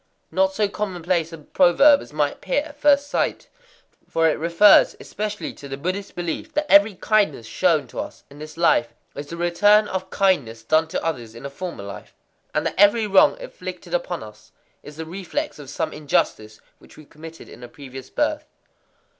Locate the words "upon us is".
13.93-14.95